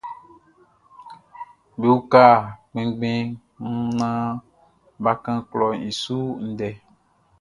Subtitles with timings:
[1.79, 2.23] Be uka
[2.69, 3.23] kpɛnngbɛn
[3.61, 4.29] mun naan
[5.03, 6.17] bʼa kan klɔʼn i su
[6.49, 6.69] ndɛ.